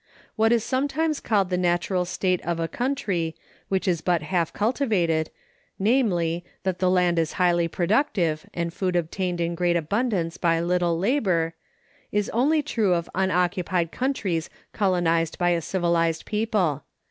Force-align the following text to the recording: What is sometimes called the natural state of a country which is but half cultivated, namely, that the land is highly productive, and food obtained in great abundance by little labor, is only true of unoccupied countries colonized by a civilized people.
What 0.35 0.51
is 0.51 0.63
sometimes 0.63 1.19
called 1.19 1.51
the 1.51 1.59
natural 1.59 2.05
state 2.05 2.41
of 2.41 2.59
a 2.59 2.67
country 2.67 3.35
which 3.69 3.87
is 3.87 4.01
but 4.01 4.23
half 4.23 4.51
cultivated, 4.51 5.29
namely, 5.77 6.43
that 6.63 6.79
the 6.79 6.89
land 6.89 7.19
is 7.19 7.33
highly 7.33 7.67
productive, 7.67 8.49
and 8.51 8.73
food 8.73 8.95
obtained 8.95 9.39
in 9.39 9.53
great 9.53 9.75
abundance 9.75 10.37
by 10.37 10.59
little 10.59 10.97
labor, 10.97 11.53
is 12.11 12.31
only 12.31 12.63
true 12.63 12.95
of 12.95 13.11
unoccupied 13.13 13.91
countries 13.91 14.49
colonized 14.73 15.37
by 15.37 15.49
a 15.51 15.61
civilized 15.61 16.25
people. 16.25 16.83